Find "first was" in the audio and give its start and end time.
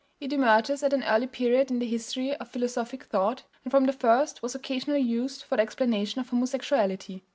3.93-4.55